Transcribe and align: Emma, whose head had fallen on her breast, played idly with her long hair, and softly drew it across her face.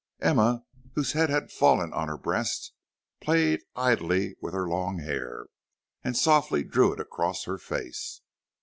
Emma, 0.19 0.63
whose 0.95 1.11
head 1.11 1.29
had 1.29 1.51
fallen 1.51 1.93
on 1.93 2.07
her 2.07 2.17
breast, 2.17 2.73
played 3.19 3.61
idly 3.75 4.33
with 4.41 4.51
her 4.51 4.67
long 4.67 4.97
hair, 4.97 5.45
and 6.03 6.17
softly 6.17 6.63
drew 6.63 6.91
it 6.91 6.99
across 6.99 7.43
her 7.43 7.59
face. 7.59 8.21